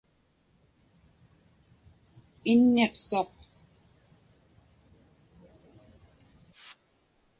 Inniqsuq. 2.51 3.33